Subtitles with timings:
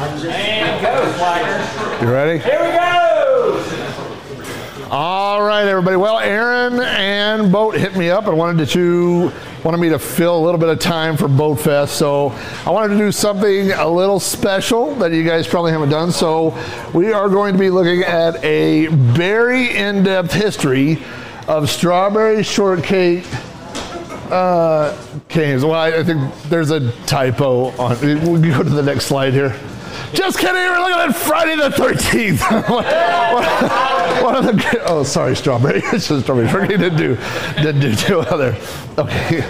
[0.00, 2.04] And go, Flagger.
[2.04, 2.38] You ready?
[2.38, 3.62] Here we go.
[4.90, 5.96] All right, everybody.
[5.96, 9.30] Well, Aaron and Boat hit me up and wanted to
[9.62, 11.88] wanted me to fill a little bit of time for Boatfest.
[11.88, 12.30] So
[12.64, 16.12] I wanted to do something a little special that you guys probably haven't done.
[16.12, 16.58] So
[16.94, 21.02] we are going to be looking at a very in-depth history
[21.46, 23.26] of strawberry shortcake
[24.30, 24.96] uh,
[25.28, 25.62] canes.
[25.62, 28.00] Well, I, I think there's a typo on.
[28.00, 29.54] We can go to the next slide here.
[30.12, 30.54] Just kidding.
[30.54, 32.40] We're looking at Friday the 13th.
[32.68, 35.82] what, what, what are the, oh, sorry, strawberry.
[35.92, 36.48] It's just strawberry.
[36.48, 37.16] Shortcake didn't do,
[37.56, 38.56] didn't do two other.
[38.98, 39.42] Okay.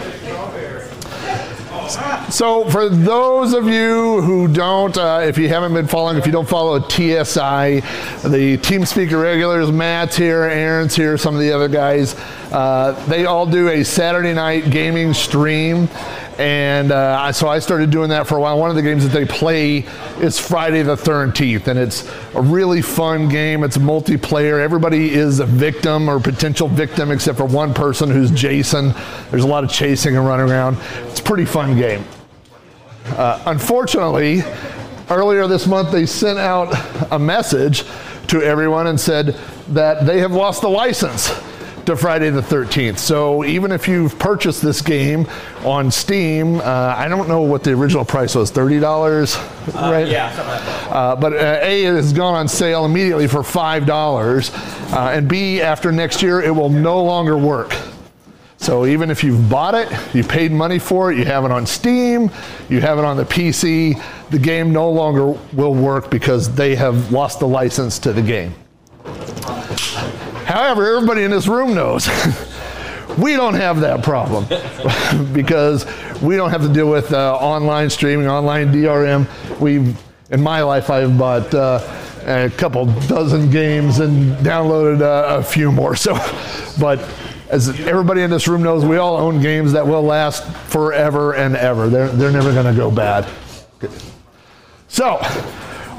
[2.30, 6.30] So, for those of you who don't, uh, if you haven't been following, if you
[6.30, 7.80] don't follow TSI,
[8.28, 12.14] the team speaker regulars, Matt's here, Aaron's here, some of the other guys,
[12.52, 15.88] uh, they all do a Saturday night gaming stream.
[16.40, 18.58] And uh, so I started doing that for a while.
[18.58, 19.80] One of the games that they play
[20.20, 23.62] is Friday the 13th, and it's a really fun game.
[23.62, 24.58] It's multiplayer.
[24.58, 28.94] Everybody is a victim or potential victim except for one person who's Jason.
[29.30, 30.78] There's a lot of chasing and running around.
[31.08, 32.06] It's a pretty fun game.
[33.04, 34.40] Uh, unfortunately,
[35.10, 36.72] earlier this month they sent out
[37.12, 37.84] a message
[38.28, 39.36] to everyone and said
[39.68, 41.28] that they have lost the license
[41.90, 42.98] to Friday the 13th.
[42.98, 45.26] So even if you've purchased this game
[45.64, 50.06] on Steam, uh, I don't know what the original price was, $30, right?
[50.06, 50.90] Yeah, like.
[50.90, 54.92] Uh, but uh, A, it has gone on sale immediately for $5.
[54.92, 57.74] Uh, and B, after next year, it will no longer work.
[58.58, 61.66] So even if you've bought it, you paid money for it, you have it on
[61.66, 62.30] Steam,
[62.68, 64.00] you have it on the PC,
[64.30, 68.54] the game no longer will work because they have lost the license to the game.
[70.50, 72.08] However, everybody in this room knows
[73.18, 74.46] we don't have that problem
[75.32, 75.86] because
[76.20, 79.28] we don't have to deal with uh, online streaming, online DRM.
[79.60, 79.94] We,
[80.30, 81.78] in my life, I've bought uh,
[82.26, 85.94] a couple dozen games and downloaded uh, a few more.
[86.00, 86.14] So,
[86.80, 86.98] but
[87.48, 91.54] as everybody in this room knows, we all own games that will last forever and
[91.54, 91.88] ever.
[91.88, 93.28] They're, they're never going to go bad.
[94.88, 95.20] So,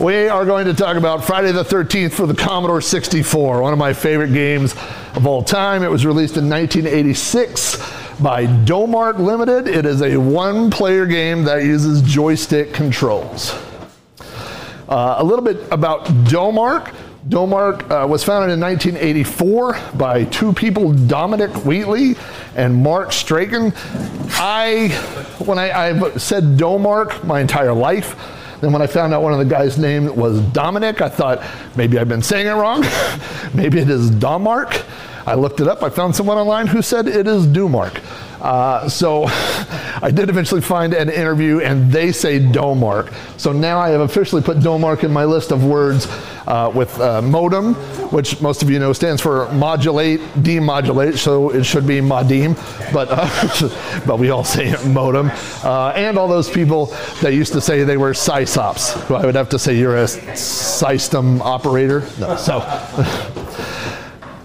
[0.02, 3.78] we are going to talk about Friday the 13th for the Commodore 64, one of
[3.78, 4.74] my favorite games
[5.14, 5.84] of all time.
[5.84, 7.78] It was released in 1986
[8.20, 9.68] by Domark Limited.
[9.68, 13.54] It is a one player game that uses joystick controls.
[14.90, 16.96] Uh, a little bit about Domark.
[17.30, 22.16] Domark uh, was founded in 1984 by two people, Dominic Wheatley
[22.56, 23.72] and Mark Strachan.
[24.32, 24.88] I,
[25.46, 28.16] when I, I've said Domark my entire life,
[28.62, 31.44] then when I found out one of the guys' name was Dominic, I thought
[31.76, 32.86] maybe I've been saying it wrong.
[33.54, 34.86] maybe it is Domark.
[35.26, 35.84] I looked it up.
[35.84, 38.02] I found someone online who said it is Dumark.
[38.40, 39.24] Uh, so
[40.04, 43.14] I did eventually find an interview, and they say Domark.
[43.38, 46.08] So now I have officially put Domark in my list of words
[46.48, 47.76] uh, with uh, modem,
[48.12, 51.18] which most of you know stands for modulate, demodulate.
[51.18, 52.56] So it should be modim,
[52.92, 55.30] but uh, but we all say modem.
[55.64, 56.88] Uh, and all those people
[57.22, 60.08] that used to say they were sysops, who I would have to say you're a
[60.08, 62.02] system operator.
[62.20, 62.60] No, so.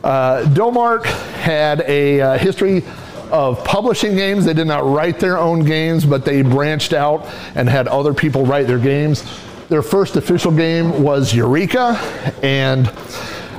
[0.07, 2.85] Uh, Domark had a uh, history
[3.31, 4.45] of publishing games.
[4.45, 8.45] They did not write their own games, but they branched out and had other people
[8.45, 9.25] write their games.
[9.69, 11.99] Their first official game was Eureka,
[12.43, 12.89] and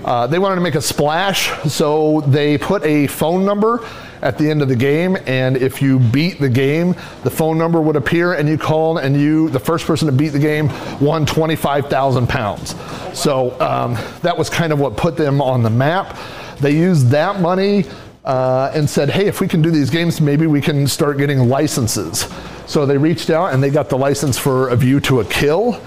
[0.06, 3.86] uh, they wanted to make a splash, so they put a phone number
[4.22, 7.82] at the end of the game, and if you beat the game, the phone number
[7.82, 11.26] would appear, and you called, and you, the first person to beat the game, won
[11.26, 12.76] 25,000 pounds.
[13.14, 16.18] So um, that was kind of what put them on the map.
[16.60, 17.86] They used that money
[18.28, 21.48] uh, and said, hey, if we can do these games, maybe we can start getting
[21.48, 22.28] licenses.
[22.66, 25.82] So they reached out and they got the license for A View to a Kill.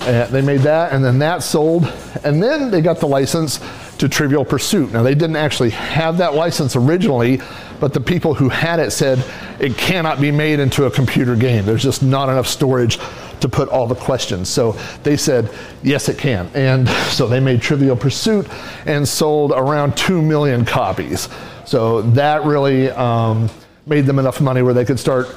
[0.00, 1.90] Uh, they made that, and then that sold.
[2.22, 3.60] And then they got the license
[3.96, 4.92] to Trivial Pursuit.
[4.92, 7.40] Now, they didn't actually have that license originally,
[7.80, 9.24] but the people who had it said
[9.58, 11.64] it cannot be made into a computer game.
[11.64, 12.98] There's just not enough storage
[13.40, 14.50] to put all the questions.
[14.50, 15.50] So they said,
[15.82, 16.50] yes, it can.
[16.52, 18.46] And so they made Trivial Pursuit
[18.84, 21.30] and sold around 2 million copies.
[21.66, 23.50] So that really um,
[23.86, 25.28] made them enough money where they could start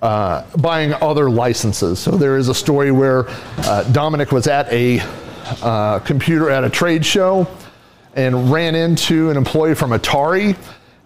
[0.00, 1.98] uh, buying other licenses.
[1.98, 3.24] So there is a story where
[3.58, 5.00] uh, Dominic was at a
[5.60, 7.48] uh, computer at a trade show
[8.14, 10.56] and ran into an employee from Atari,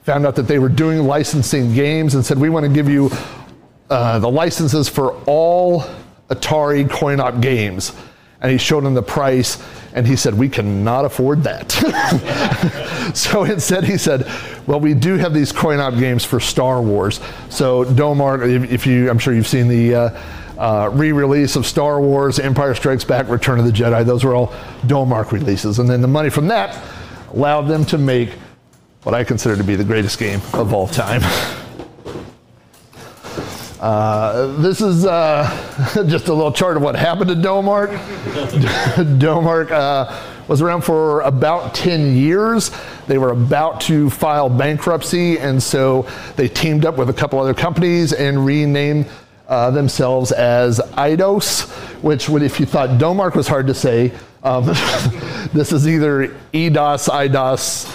[0.03, 3.11] found out that they were doing licensing games, and said, We want to give you
[3.89, 5.85] uh, the licenses for all
[6.29, 7.93] Atari coin op games.
[8.41, 9.63] And he showed him the price,
[9.95, 11.73] and he said, We cannot afford that.
[13.15, 14.31] so instead, he said,
[14.67, 17.21] Well, we do have these coin op games for Star Wars.
[17.49, 20.21] So Domark, if, if you, I'm sure you've seen the uh,
[20.59, 24.05] uh, re-release of Star Wars, Empire Strikes Back, Return of the Jedi.
[24.05, 24.49] Those were all
[24.87, 26.83] Domark releases, and then the money from that
[27.33, 28.31] allowed them to make
[29.03, 31.23] what I consider to be the greatest game of all time.
[33.87, 35.49] Uh, this is uh,
[36.09, 37.97] just a little chart of what happened to Domark.
[39.21, 42.73] Domark uh, was around for about 10 years.
[43.07, 46.05] They were about to file bankruptcy, and so
[46.35, 49.07] they teamed up with a couple other companies and renamed
[49.47, 51.69] uh, themselves as Eidos,
[52.03, 54.11] which, would, if you thought Domark was hard to say,
[54.43, 54.65] um,
[55.53, 57.87] this is either EDOS, IDOS,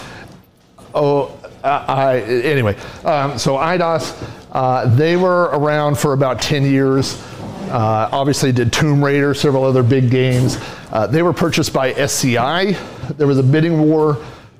[1.63, 2.75] oh, I, anyway.
[3.03, 7.21] Um, so IDOS, uh, they were around for about 10 years.
[7.69, 10.57] Uh, obviously did Tomb Raider, several other big games.
[10.91, 12.73] Uh, they were purchased by SCI.
[13.17, 14.17] There was a bidding war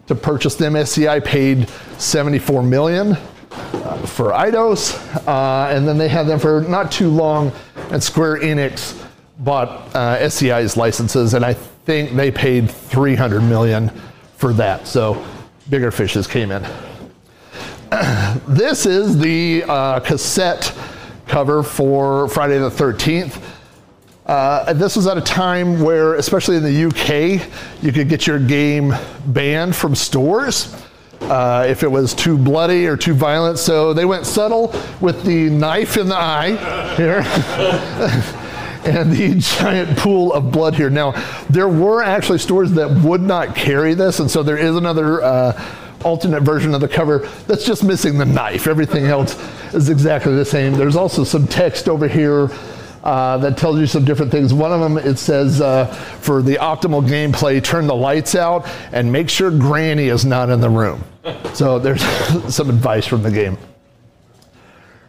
[0.08, 0.76] to purchase them.
[0.76, 3.18] SCI paid 74 million
[3.52, 7.52] uh, for IDOS, uh, and then they had them for not too long.
[7.92, 8.98] And Square Enix
[9.40, 13.90] bought uh, SCI's licenses, and I think they paid 300 million
[14.38, 14.88] for that.
[14.88, 15.26] So
[15.70, 16.66] bigger fishes came in.
[18.48, 20.74] this is the uh, cassette
[21.28, 23.44] cover for Friday the 13th.
[24.26, 28.40] Uh, this was at a time where, especially in the UK, you could get your
[28.40, 28.94] game
[29.26, 30.74] banned from stores
[31.24, 33.60] uh, if it was too bloody or too violent.
[33.60, 37.24] So they went subtle with the knife in the eye here.
[38.86, 40.90] and the giant pool of blood here.
[40.90, 41.12] Now,
[41.50, 45.62] there were actually stores that would not carry this, and so there is another uh,
[46.04, 48.68] alternate version of the cover that's just missing the knife.
[48.68, 49.36] Everything else
[49.74, 50.74] is exactly the same.
[50.74, 52.50] There's also some text over here
[53.04, 54.54] uh, that tells you some different things.
[54.54, 59.12] One of them, it says uh, for the optimal gameplay, turn the lights out and
[59.12, 61.04] make sure Granny is not in the room.
[61.54, 62.04] So there's
[62.54, 63.58] some advice from the game.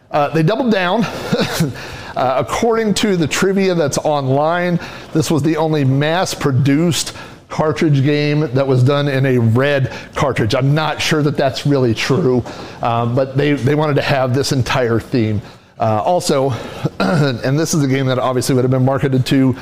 [0.09, 1.03] Uh, they doubled down.
[2.15, 4.79] Uh, according to the trivia that's online,
[5.13, 7.17] this was the only mass produced
[7.53, 10.55] cartridge game that was done in a red cartridge.
[10.55, 12.43] I'm not sure that that's really true,
[12.81, 15.39] um, but they, they wanted to have this entire theme.
[15.79, 16.49] Uh, also,
[16.99, 19.55] and this is a game that obviously would have been marketed to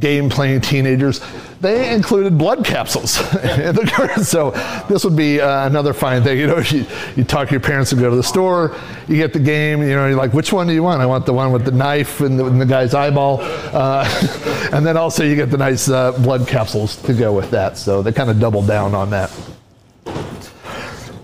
[0.00, 1.20] game playing teenagers,
[1.60, 4.22] they included blood capsules in the.
[4.24, 4.52] So
[4.88, 6.38] this would be uh, another fine thing.
[6.38, 8.76] You know, you, you talk to your parents and go to the store,
[9.08, 11.02] you get the game, you know, you're like, which one do you want?
[11.02, 13.38] I want the one with the knife and the, and the guy's eyeball.
[13.42, 17.76] Uh, and then also you get the nice uh, blood capsules to go with that.
[17.76, 19.32] So they kind of doubled down on that.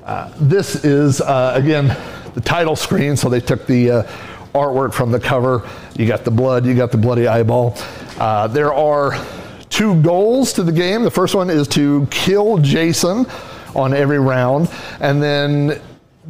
[0.04, 1.96] Uh, this is, uh, again,
[2.34, 3.16] the title screen.
[3.16, 4.02] So they took the uh,
[4.52, 5.68] artwork from the cover.
[5.96, 7.76] You got the blood, you got the bloody eyeball.
[8.48, 9.12] There are
[9.74, 11.02] two goals to the game.
[11.02, 13.26] The first one is to kill Jason
[13.74, 15.82] on every round, and then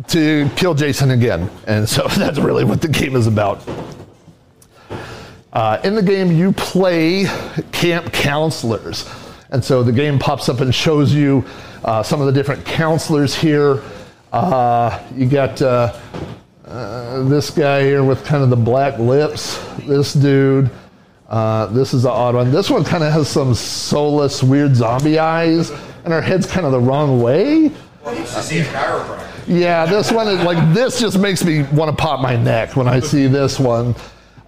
[0.08, 1.50] to kill Jason again.
[1.66, 3.62] And so that's really what the game is about.
[5.52, 7.26] Uh, in the game, you play
[7.70, 9.08] camp counselors.
[9.50, 11.44] And so the game pops up and shows you
[11.84, 13.82] uh, some of the different counselors here.
[14.32, 15.94] Uh, you got uh,
[16.64, 20.70] uh, this guy here with kind of the black lips, this dude.
[21.28, 22.50] Uh, this is the odd one.
[22.50, 25.70] This one kind of has some soulless, weird zombie eyes,
[26.04, 27.72] and her head's kind of the wrong way.
[28.04, 29.30] Well, to see a chiropractor.
[29.46, 32.88] Yeah, this one is like this just makes me want to pop my neck when
[32.88, 33.94] I see this one.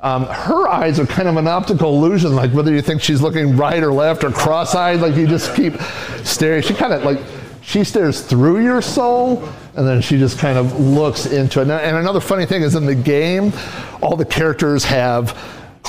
[0.02, 3.56] Um, her eyes are kind of an optical illusion, like whether you think she's looking
[3.56, 5.75] right or left or cross-eyed, like you just keep
[6.23, 6.62] staring.
[6.62, 7.18] She kind of like
[7.62, 11.68] she stares through your soul, and then she just kind of looks into it.
[11.68, 13.52] And another funny thing is in the game,
[14.00, 15.37] all the characters have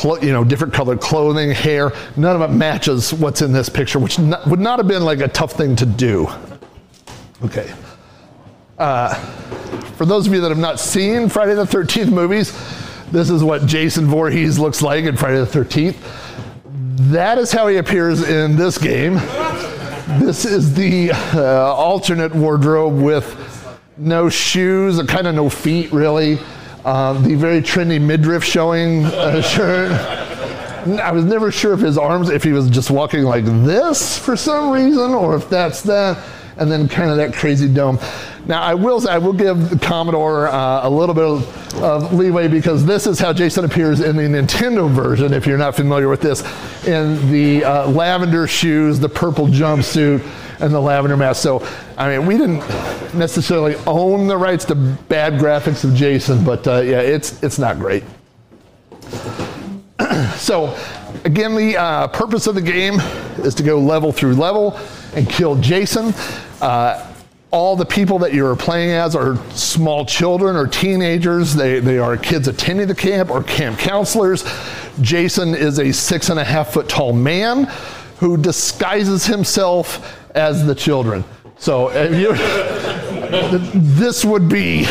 [0.03, 1.91] you know, different colored clothing, hair.
[2.15, 5.19] None of it matches what's in this picture, which not, would not have been like
[5.19, 6.27] a tough thing to do.
[7.43, 7.73] Okay.
[8.77, 9.13] Uh,
[9.95, 12.51] for those of you that have not seen Friday the 13th movies,
[13.11, 15.95] this is what Jason Voorhees looks like in Friday the 13th.
[17.11, 19.15] That is how he appears in this game.
[20.19, 23.43] This is the uh, alternate wardrobe with
[23.97, 26.39] no shoes, kind of no feet, really.
[26.87, 29.91] Um, the very trendy midriff showing uh, shirt.
[29.91, 34.37] I was never sure if his arms, if he was just walking like this for
[34.37, 36.17] some reason, or if that's that,
[36.59, 37.99] and then kind of that crazy dome.
[38.45, 42.85] Now, I will I will give Commodore uh, a little bit of, of, leeway because
[42.85, 45.33] this is how Jason appears in the Nintendo version.
[45.33, 46.41] If you're not familiar with this,
[46.87, 50.25] in the uh, lavender shoes, the purple jumpsuit
[50.61, 51.43] and the lavender mask.
[51.43, 52.59] So, I mean, we didn't
[53.13, 57.79] necessarily own the rights to bad graphics of Jason, but uh, yeah, it's it's not
[57.79, 58.03] great.
[60.35, 60.77] so,
[61.25, 62.99] again, the uh, purpose of the game
[63.39, 64.79] is to go level through level
[65.15, 66.13] and kill Jason.
[66.61, 67.13] Uh,
[67.51, 71.53] all the people that you're playing as are small children or teenagers.
[71.53, 74.43] They, they are kids attending the camp or camp counselors.
[75.01, 77.65] Jason is a six and a half foot tall man
[78.19, 81.23] who disguises himself as the children.
[81.57, 82.33] So if you,
[83.73, 84.85] this would be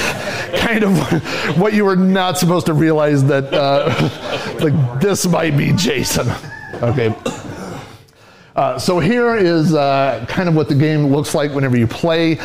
[0.56, 0.98] kind of
[1.58, 6.28] what you were not supposed to realize that uh, like this might be Jason.
[6.82, 7.14] Okay.
[8.56, 12.38] Uh, so here is uh, kind of what the game looks like whenever you play.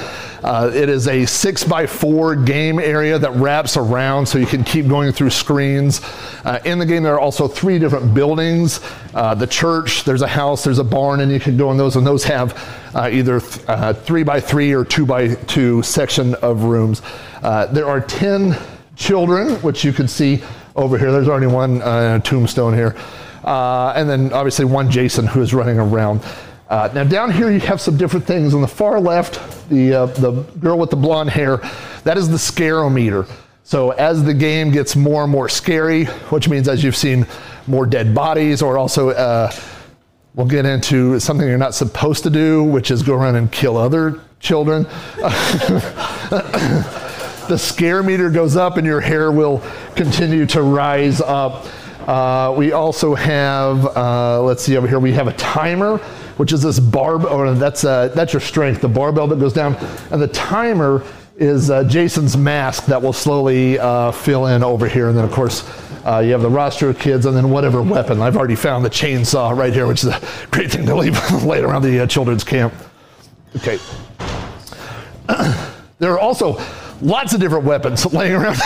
[0.44, 4.62] Uh, it is a six by four game area that wraps around so you can
[4.62, 6.02] keep going through screens.
[6.44, 8.82] Uh, in the game, there are also three different buildings.
[9.14, 11.96] Uh, the church, there's a house, there's a barn, and you can go in those,
[11.96, 12.62] and those have
[12.94, 17.02] either th- three by three or two by two section of rooms.
[17.42, 18.58] there are 10
[18.98, 20.44] children, which you can see
[20.76, 21.14] over here.
[21.14, 21.80] There's already one
[22.24, 22.98] tombstone here.
[23.44, 26.22] Uh, and then obviously one Jason who is running around.
[26.70, 28.54] Uh, now down here you have some different things.
[28.54, 31.58] On the far left, the, uh, the girl with the blonde hair,
[32.04, 33.28] that is the scarometer.
[33.64, 37.28] So as the game gets more and more scary, which means as you've seen
[37.68, 39.52] more dead bodies, or also uh,
[40.36, 43.78] we'll get into something you're not supposed to do, which is go around and kill
[43.78, 44.84] other children.
[47.48, 49.62] the scare meter goes up and your hair will
[49.96, 51.66] continue to rise up.
[52.08, 55.98] Uh, we also have, uh, let's see over here, we have a timer,
[56.38, 59.76] which is this barb, oh, that's, uh, that's your strength, the barbell that goes down.
[60.10, 61.04] And the timer
[61.38, 65.10] is uh, Jason's mask that will slowly uh, fill in over here.
[65.10, 65.68] And then, of course,
[66.06, 68.22] uh, you have the roster of kids and then whatever weapon.
[68.22, 71.64] I've already found the chainsaw right here, which is a great thing to leave laid
[71.64, 72.74] around the children's camp.
[73.56, 73.78] Okay.
[76.00, 76.60] there are also
[77.02, 78.58] lots of different weapons laying around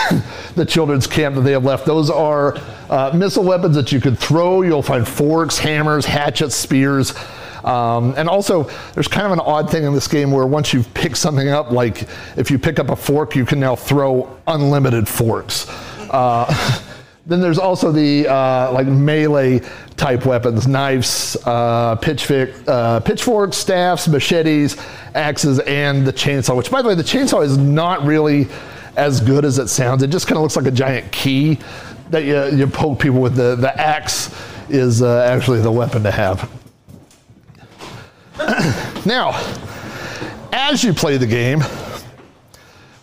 [0.54, 1.86] the children's camp that they have left.
[1.86, 2.56] Those are
[2.88, 4.62] uh, missile weapons that you could throw.
[4.62, 7.14] You'll find forks, hammers, hatchets, spears.
[7.64, 8.64] Um, and also,
[8.94, 11.72] there's kind of an odd thing in this game where once you've picked something up,
[11.72, 15.68] like if you pick up a fork, you can now throw unlimited forks.
[16.10, 16.82] Uh,
[17.26, 19.60] then there's also the uh, like melee
[19.96, 21.96] type weapons, knives, uh,
[22.68, 24.76] uh, pitchforks, staffs, machetes,
[25.14, 26.56] axes, and the chainsaw.
[26.56, 28.46] Which, by the way, the chainsaw is not really
[28.96, 30.04] as good as it sounds.
[30.04, 31.58] It just kind of looks like a giant key
[32.10, 33.34] that you, you poke people with.
[33.34, 34.32] The, the axe
[34.68, 36.48] is uh, actually the weapon to have.
[39.06, 39.32] now,
[40.52, 41.60] as you play the game,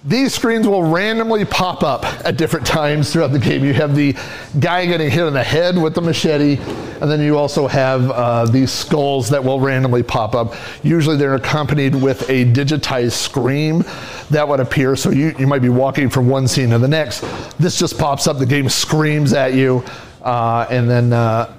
[0.06, 3.64] these screens will randomly pop up at different times throughout the game.
[3.64, 4.16] You have the
[4.60, 6.58] guy getting hit in the head with the machete,
[7.02, 10.56] and then you also have uh, these skulls that will randomly pop up.
[10.84, 13.86] Usually they're accompanied with a digitized scream
[14.30, 14.98] that would appear.
[14.98, 17.22] So you, you might be walking from one scene to the next.
[17.58, 19.86] This just pops up, the game screams at you,
[20.22, 21.54] uh, and, then, uh,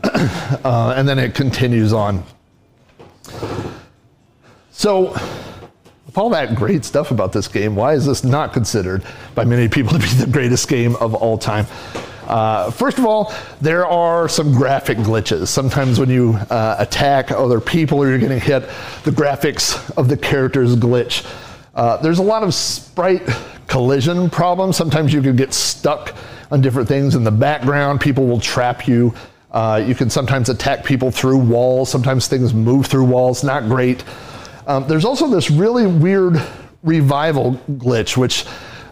[0.65, 2.23] uh and then it continues on.
[4.71, 5.17] So,
[6.17, 9.03] all that great stuff about this game, why is this not considered
[9.35, 11.67] by many people to be the greatest game of all time?
[12.27, 15.49] Uh, first of all, there are some graphic glitches.
[15.49, 18.63] Sometimes when you uh, attack other people or you're getting hit,
[19.05, 21.27] the graphics of the characters glitch.
[21.75, 23.29] Uh, there's a lot of sprite
[23.67, 24.77] collision problems.
[24.77, 26.15] Sometimes you can get stuck
[26.51, 28.01] on different things in the background.
[28.01, 29.13] People will trap you.
[29.51, 31.91] Uh, you can sometimes attack people through walls.
[31.91, 33.45] Sometimes things move through walls.
[33.45, 34.03] Not great.
[34.67, 36.41] Um, there's also this really weird
[36.83, 38.45] revival glitch, which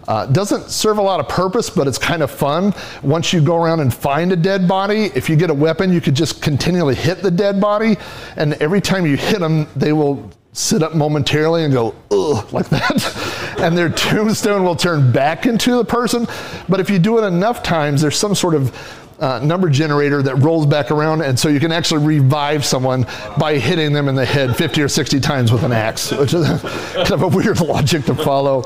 [0.08, 2.74] uh, doesn't serve a lot of purpose, but it's kind of fun.
[3.02, 6.00] Once you go around and find a dead body, if you get a weapon, you
[6.00, 7.96] could just continually hit the dead body,
[8.36, 12.68] and every time you hit them, they will sit up momentarily and go, ugh, like
[12.68, 13.54] that.
[13.58, 16.26] and their tombstone will turn back into the person.
[16.68, 20.34] But if you do it enough times, there's some sort of uh, number generator that
[20.36, 23.06] rolls back around, and so you can actually revive someone
[23.38, 26.44] by hitting them in the head 50 or 60 times with an axe, which is
[26.92, 28.64] kind of a weird logic to follow.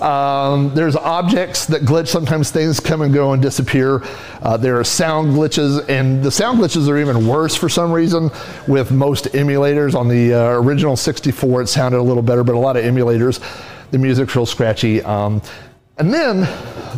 [0.00, 2.06] Um, there's objects that glitch.
[2.06, 4.04] Sometimes things come and go and disappear.
[4.40, 8.30] Uh, there are sound glitches, and the sound glitches are even worse for some reason
[8.68, 9.96] with most emulators.
[9.96, 13.42] On the uh, original 64, it sounded a little better, but a lot of emulators,
[13.90, 15.02] the music's real scratchy.
[15.02, 15.42] Um,
[15.96, 16.48] and then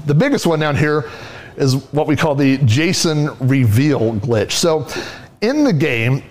[0.04, 1.10] the biggest one down here
[1.60, 4.52] is what we call the Jason reveal glitch.
[4.52, 4.88] So
[5.42, 6.22] in the game,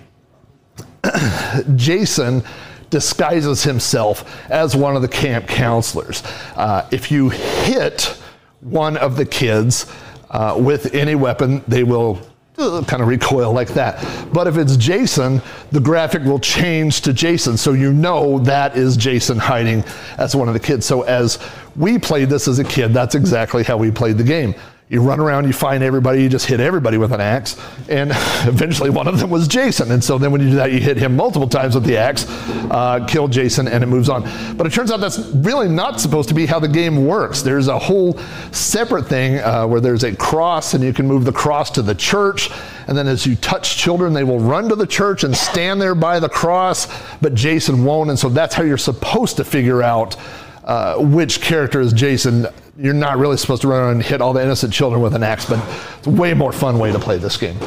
[1.75, 2.43] Jason
[2.89, 6.23] disguises himself as one of the camp counselors.
[6.55, 8.17] Uh, if you hit
[8.61, 9.85] one of the kids
[10.31, 12.19] uh, with any weapon, they will
[12.57, 14.03] uh, kind of recoil like that.
[14.33, 18.97] But if it's Jason, the graphic will change to Jason, so you know that is
[18.97, 19.83] Jason hiding
[20.17, 20.87] as one of the kids.
[20.87, 21.37] So as
[21.75, 24.55] we played this as a kid, that's exactly how we played the game
[24.91, 27.55] You run around, you find everybody, you just hit everybody with an axe,
[27.89, 28.09] and
[28.47, 29.91] eventually one of them was Jason.
[29.91, 32.25] And so then when you do that, you hit him multiple times with the axe,
[32.71, 34.23] uh, kill Jason, and it moves on.
[34.57, 37.43] But it turns out that's really not supposed to be how the game works.
[37.43, 38.17] There's a whole
[38.51, 41.93] separate thing uh, where there's a cross, and you can move the cross to the
[41.93, 42.49] church.
[42.87, 45.93] And then as you touch children, they will run to the church and stand there
[45.93, 46.87] by the cross,
[47.21, 48.09] but Jason won't.
[48.09, 50.15] And so that's how you're supposed to figure out
[50.63, 52.47] uh, which character is Jason.
[52.79, 55.21] You're not really supposed to run around and hit all the innocent children with an
[55.21, 55.59] axe, but
[55.97, 57.57] it's a way more fun way to play this game.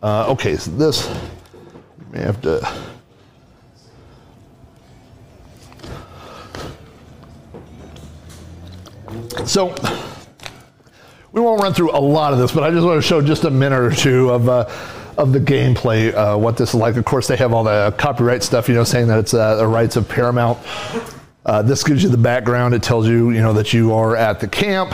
[0.00, 1.08] Uh, okay, so this,
[1.98, 2.60] you may have to.
[9.44, 9.74] So,
[11.32, 13.42] we won't run through a lot of this, but I just want to show just
[13.42, 14.70] a minute or two of uh,
[15.18, 16.96] of the gameplay, uh, what this is like.
[16.96, 19.66] Of course, they have all the copyright stuff, you know, saying that it's uh, the
[19.66, 20.58] rights of Paramount.
[21.46, 22.74] Uh, this gives you the background.
[22.74, 24.92] It tells you, you know, that you are at the camp.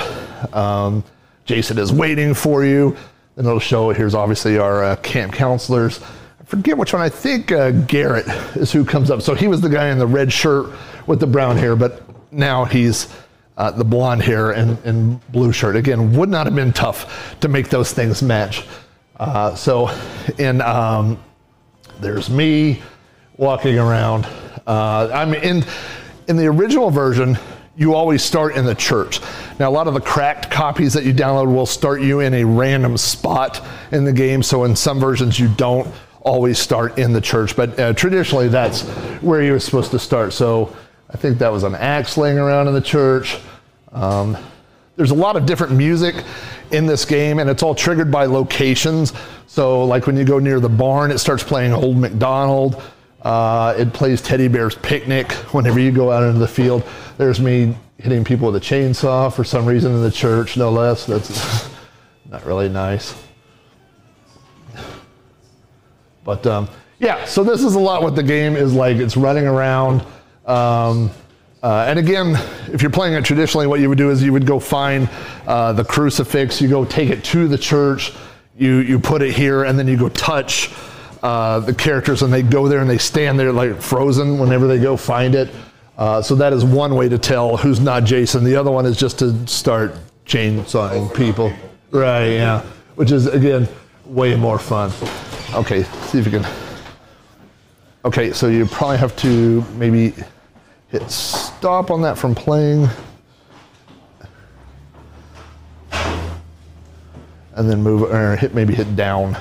[0.55, 1.03] Um,
[1.47, 2.95] Jason is waiting for you.
[3.37, 3.89] Then it'll show.
[3.91, 6.01] Here's obviously our uh, camp counselors.
[6.39, 7.01] I forget which one.
[7.01, 9.23] I think uh, Garrett is who comes up.
[9.23, 10.71] So he was the guy in the red shirt
[11.07, 13.09] with the brown hair, but now he's
[13.57, 15.75] uh, the blonde hair and, and blue shirt.
[15.75, 18.67] Again, would not have been tough to make those things match.
[19.19, 19.89] Uh, so,
[20.37, 21.23] in um,
[22.01, 22.83] there's me
[23.39, 24.27] walking around.
[24.67, 25.65] Uh, I'm in
[26.29, 27.39] in the original version.
[27.75, 29.21] You always start in the church.
[29.59, 32.45] Now, a lot of the cracked copies that you download will start you in a
[32.45, 34.43] random spot in the game.
[34.43, 35.89] So, in some versions, you don't
[36.21, 38.83] always start in the church, but uh, traditionally, that's
[39.23, 40.35] where you're supposed to start.
[40.35, 40.77] So,
[41.09, 43.39] I think that was an axe laying around in the church.
[43.93, 44.37] Um,
[44.97, 46.15] there's a lot of different music
[46.71, 49.13] in this game, and it's all triggered by locations.
[49.47, 52.83] So, like when you go near the barn, it starts playing Old MacDonald.
[53.23, 56.83] Uh, it plays Teddy Bear's Picnic whenever you go out into the field.
[57.19, 61.07] There's me hitting people with a chainsaw for some reason in the church, no less.
[61.07, 61.71] That's
[62.31, 63.15] not really nice.
[66.25, 68.97] But um, yeah, so this is a lot what the game is like.
[68.97, 70.01] It's running around.
[70.45, 71.11] Um,
[71.63, 72.35] uh, and again,
[72.73, 75.09] if you're playing it traditionally, what you would do is you would go find
[75.47, 78.13] uh, the crucifix, you go take it to the church,
[78.57, 80.73] you, you put it here, and then you go touch
[81.23, 84.79] uh, the characters, and they go there and they stand there like frozen whenever they
[84.79, 85.49] go find it.
[85.97, 88.45] Uh, so that is one way to tell who's not Jason.
[88.45, 89.95] The other one is just to start
[90.27, 91.53] chainsawing people.
[91.91, 92.63] Right, yeah.
[92.95, 93.69] Which is, again,
[94.07, 94.91] way more fun.
[95.55, 96.47] Okay, see if you can.
[98.05, 100.15] Okay, so you probably have to maybe
[100.89, 102.89] hit stop on that from playing.
[107.55, 109.37] And then move, or hit maybe hit down.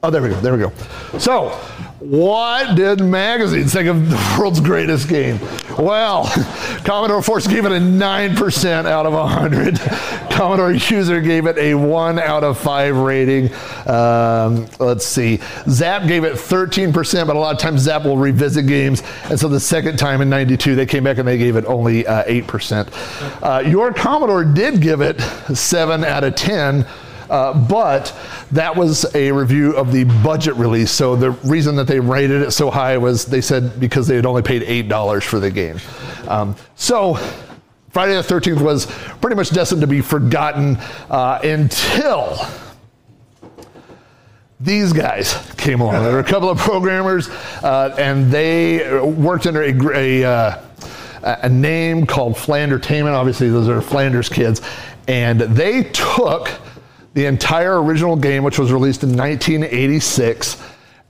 [0.00, 0.70] Oh, there we go, there we go.
[1.18, 1.48] So,
[1.98, 5.40] what did magazines think of the world's greatest game?
[5.76, 6.24] Well,
[6.84, 9.80] Commodore Force gave it a 9% out of 100.
[10.30, 13.52] Commodore User gave it a 1 out of 5 rating.
[13.88, 15.38] Um, let's see.
[15.66, 19.02] Zzap gave it 13%, but a lot of times Zzap will revisit games.
[19.24, 22.06] And so the second time in 92, they came back and they gave it only
[22.06, 23.42] uh, 8%.
[23.42, 26.86] Uh, your Commodore did give it 7 out of 10.
[27.30, 28.16] Uh, but
[28.52, 30.90] that was a review of the budget release.
[30.90, 34.26] So the reason that they rated it so high was they said because they had
[34.26, 35.78] only paid $8 for the game.
[36.26, 37.14] Um, so
[37.90, 38.86] Friday the 13th was
[39.20, 40.76] pretty much destined to be forgotten
[41.10, 42.38] uh, until
[44.60, 46.02] these guys came along.
[46.02, 47.28] There were a couple of programmers,
[47.62, 50.62] uh, and they worked under a, a, uh,
[51.22, 53.12] a name called Flandertainment.
[53.12, 54.60] Obviously, those are Flanders kids.
[55.06, 56.50] And they took
[57.14, 60.62] the entire original game, which was released in 1986,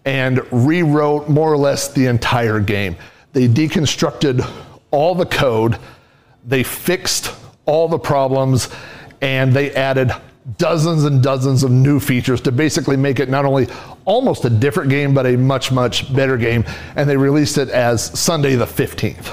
[0.05, 2.97] and rewrote more or less the entire game.
[3.33, 4.49] They deconstructed
[4.91, 5.79] all the code,
[6.45, 7.35] they fixed
[7.67, 8.71] all the problems,
[9.21, 10.13] and they added
[10.57, 13.67] dozens and dozens of new features to basically make it not only
[14.07, 16.65] almost a different game, but a much, much better game.
[16.97, 19.27] And they released it as Sunday the 15th.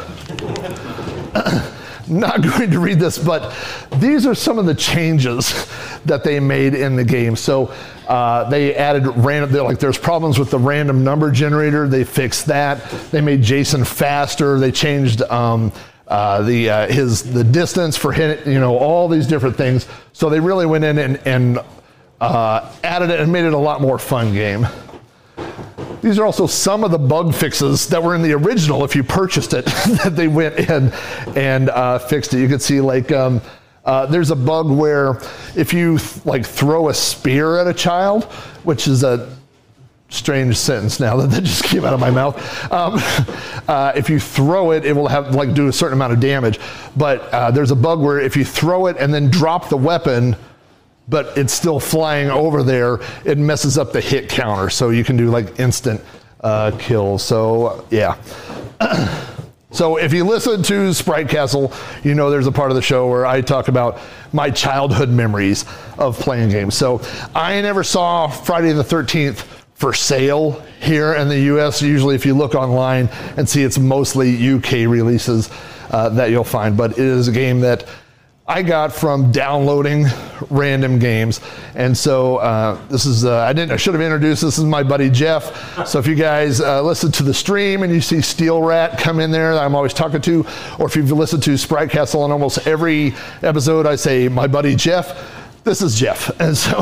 [2.08, 3.54] not going to read this, but
[3.98, 5.68] these are some of the changes
[6.06, 7.36] that they made in the game.
[7.36, 7.74] So
[8.08, 11.88] uh, they added random, they're like there's problems with the random number generator.
[11.88, 12.84] They fixed that.
[13.12, 14.60] They made Jason faster.
[14.60, 15.72] They changed um,
[16.08, 19.88] uh, the uh, his the distance for hit, you know, all these different things.
[20.14, 21.60] So they really went in and, and
[22.22, 24.68] uh, added it and made it a lot more fun game.
[26.06, 29.04] These are also some of the bug fixes that were in the original if you
[29.04, 29.66] purchased it,
[30.04, 30.94] that they went in
[31.36, 32.42] and uh, fixed it.
[32.42, 33.42] You can see like um,
[33.86, 35.20] uh, there's a bug where
[35.56, 38.26] if you th- like throw a spear at a child,
[38.66, 39.36] which is a
[40.10, 42.38] strange sentence now that that just came out of my mouth.
[42.72, 43.00] Um,
[43.68, 46.60] uh, if you throw it, it will have like do a certain amount of damage.
[46.96, 50.36] But uh, there's a bug where if you throw it and then drop the weapon,
[51.08, 54.70] but it's still flying over there, it messes up the hit counter.
[54.70, 56.02] So you can do like instant
[56.42, 57.24] uh, kills.
[57.24, 58.18] So yeah.
[59.76, 63.10] So if you listen to Sprite Castle, you know there's a part of the show
[63.10, 64.00] where I talk about
[64.32, 65.66] my childhood memories
[65.98, 66.76] of playing games.
[66.78, 67.02] So
[67.36, 71.82] I never saw Friday the 13th for sale here in the US.
[71.82, 75.50] Usually, if you look online and see it's mostly UK releases
[75.90, 77.86] uh, that you'll find, but it is a game that
[78.48, 80.06] I got from downloading
[80.52, 81.42] random games.
[81.74, 84.84] And so uh, this is, uh, I didn't, I should have introduced, this is my
[84.84, 85.88] buddy Jeff.
[85.88, 89.20] So if you guys uh, listen to the stream and you see Steel Rat come
[89.20, 90.46] in there, I'm always talking to,
[90.78, 94.76] or if you've listened to Sprite Castle on almost every episode, I say, my buddy
[94.76, 96.30] Jeff, this is Jeff.
[96.40, 96.82] And so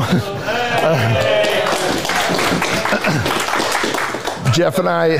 [4.52, 5.14] Jeff and I,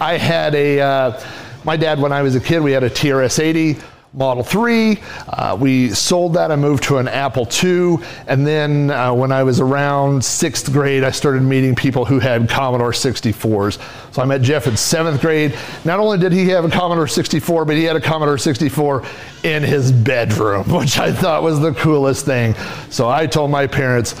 [0.00, 1.20] I had a, uh,
[1.64, 3.78] my dad, when I was a kid, we had a TRS 80
[4.12, 4.98] Model 3.
[5.28, 6.50] Uh, we sold that.
[6.50, 7.98] I moved to an Apple II.
[8.26, 12.48] And then uh, when I was around sixth grade, I started meeting people who had
[12.48, 13.78] Commodore 64s.
[14.12, 15.56] So I met Jeff in seventh grade.
[15.84, 19.04] Not only did he have a Commodore 64, but he had a Commodore 64
[19.44, 22.54] in his bedroom, which I thought was the coolest thing.
[22.90, 24.20] So I told my parents,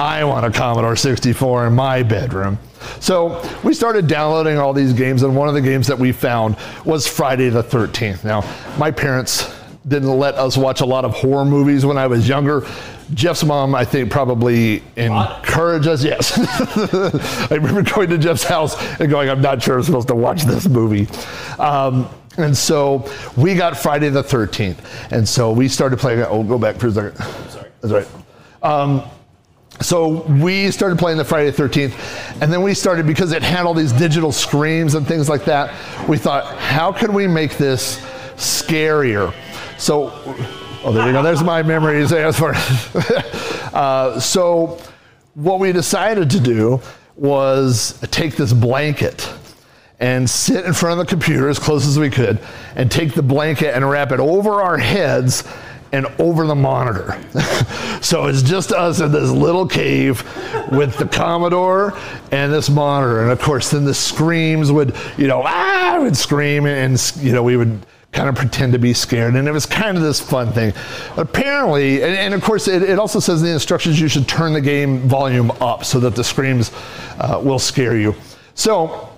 [0.00, 2.58] I want a Commodore 64 in my bedroom.
[3.00, 6.56] So we started downloading all these games, and one of the games that we found
[6.86, 8.24] was Friday the 13th.
[8.24, 8.40] Now,
[8.78, 9.54] my parents
[9.86, 12.66] didn't let us watch a lot of horror movies when I was younger.
[13.12, 16.02] Jeff's mom, I think, probably encouraged us.
[16.02, 16.32] Yes.
[17.52, 20.44] I remember going to Jeff's house and going, I'm not sure I'm supposed to watch
[20.44, 21.08] this movie.
[21.58, 22.08] Um,
[22.38, 25.12] and so we got Friday the 13th.
[25.12, 26.20] And so we started playing.
[26.22, 27.16] Oh, go back for a second.
[27.50, 27.70] Sorry.
[27.82, 28.08] That's right.
[28.62, 29.02] Um,
[29.80, 33.64] so we started playing the Friday the 13th, and then we started because it had
[33.64, 35.74] all these digital screams and things like that.
[36.08, 37.98] We thought, how can we make this
[38.36, 39.34] scarier?
[39.78, 40.12] So,
[40.84, 41.22] oh, there we go.
[41.22, 42.12] There's my memories.
[43.72, 44.78] uh, so,
[45.34, 46.82] what we decided to do
[47.16, 49.32] was take this blanket
[49.98, 52.38] and sit in front of the computer as close as we could
[52.74, 55.44] and take the blanket and wrap it over our heads
[55.92, 57.18] and over the monitor.
[58.00, 60.22] so it's just us in this little cave
[60.72, 61.96] with the Commodore
[62.32, 63.22] and this monitor.
[63.22, 67.42] And of course, then the screams would, you know, ah, would scream and, you know,
[67.42, 69.36] we would kind of pretend to be scared.
[69.36, 70.72] And it was kind of this fun thing.
[71.16, 74.52] Apparently, and, and of course, it, it, also says in the instructions you should turn
[74.52, 76.72] the game volume up so that the screams
[77.18, 78.14] uh, will scare you.
[78.54, 79.08] So,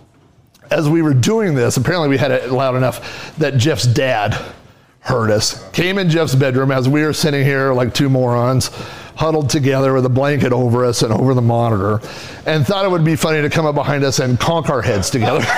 [0.70, 4.38] as we were doing this, apparently we had it loud enough that Jeff's dad
[5.02, 8.68] heard us, came in Jeff's bedroom as we were sitting here like two morons,
[9.16, 12.00] huddled together with a blanket over us and over the monitor,
[12.46, 15.10] and thought it would be funny to come up behind us and conk our heads
[15.10, 15.42] together.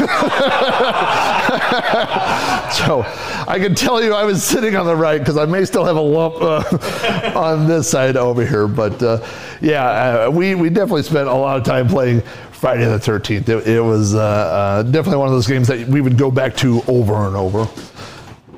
[2.72, 3.02] so
[3.46, 5.96] I can tell you I was sitting on the right because I may still have
[5.96, 8.66] a lump uh, on this side over here.
[8.66, 9.22] But uh,
[9.60, 13.46] yeah, uh, we, we definitely spent a lot of time playing Friday the 13th.
[13.46, 16.56] It, it was uh, uh, definitely one of those games that we would go back
[16.56, 17.68] to over and over.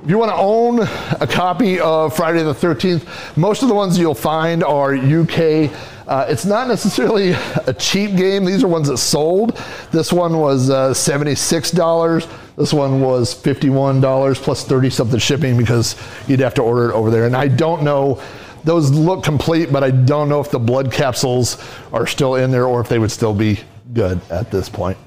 [0.07, 0.83] If you want to own
[1.21, 5.69] a copy of Friday the 13th, most of the ones you'll find are UK.
[6.07, 7.31] Uh, it's not necessarily
[7.67, 8.45] a cheap game.
[8.45, 9.61] These are ones that sold.
[9.91, 12.55] This one was uh, $76.
[12.55, 15.97] This one was $51 plus 30 something shipping because
[16.29, 17.27] you'd have to order it over there.
[17.27, 18.23] And I don't know,
[18.63, 21.61] those look complete, but I don't know if the blood capsules
[21.93, 23.59] are still in there or if they would still be
[23.93, 24.99] good at this point.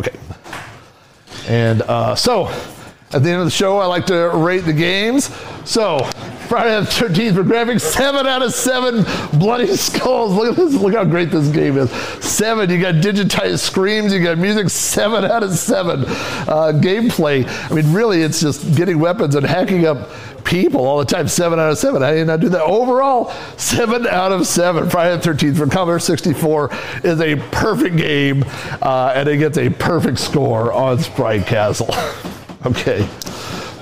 [0.00, 0.18] Okay.
[1.46, 2.50] And uh, so,
[3.14, 5.30] at the end of the show, I like to rate the games.
[5.64, 5.98] So,
[6.48, 9.04] Friday the 13th for graphics, seven out of seven
[9.38, 10.34] bloody skulls.
[10.34, 11.90] Look at this, look how great this game is.
[12.22, 16.00] Seven, you got digitized screams, you got music, seven out of seven.
[16.00, 20.10] Uh, gameplay, I mean, really, it's just getting weapons and hacking up
[20.44, 21.28] people all the time.
[21.28, 22.02] Seven out of seven.
[22.02, 22.62] How did not do that?
[22.62, 24.90] Overall, seven out of seven.
[24.90, 26.70] Friday the 13th for Commodore 64
[27.04, 28.44] is a perfect game,
[28.82, 31.94] uh, and it gets a perfect score on Sprite Castle.
[32.66, 33.08] okay.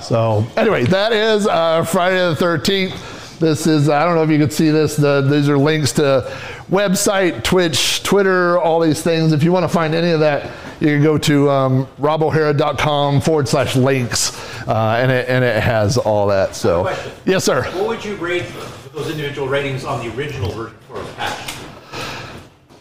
[0.01, 3.39] So, anyway, that is uh, Friday the 13th.
[3.39, 6.31] This is, I don't know if you can see this, the, these are links to
[6.69, 9.33] website, Twitch, Twitter, all these things.
[9.33, 13.47] If you want to find any of that, you can go to um, robohara.com forward
[13.47, 16.55] slash links, uh, and, it, and it has all that.
[16.55, 16.89] So,
[17.25, 17.63] yes, sir.
[17.71, 18.45] What would you rate
[18.93, 21.57] those individual ratings on the original version for a patch?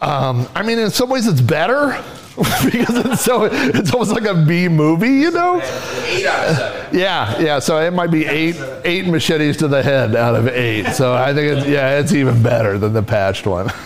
[0.02, 2.02] Um, I mean, in some ways, it's better
[2.64, 5.60] because it's so it's almost like a B movie, you know.
[6.04, 6.98] Eight out of seven.
[6.98, 7.58] Yeah, yeah.
[7.58, 10.92] So it might be eight eight machetes to the head out of eight.
[10.92, 13.70] So I think it's yeah, it's even better than the patched one.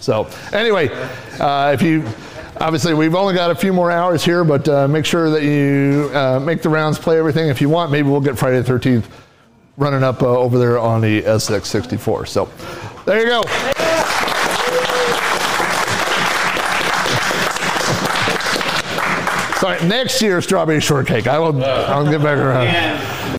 [0.00, 0.90] So anyway,
[1.40, 2.04] uh, if you
[2.60, 6.10] obviously we've only got a few more hours here, but uh, make sure that you
[6.12, 7.48] uh, make the rounds, play everything.
[7.48, 9.06] If you want, maybe we'll get Friday the 13th
[9.78, 12.28] running up uh, over there on the SX64.
[12.28, 12.50] So
[13.06, 13.72] there you go.
[19.64, 21.26] Sorry, next year strawberry shortcake.
[21.26, 21.64] I will.
[21.64, 22.66] I'll get back around.
[22.66, 23.13] And